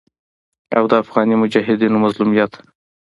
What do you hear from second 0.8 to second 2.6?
د افغاني مجاهدينو مظلوميت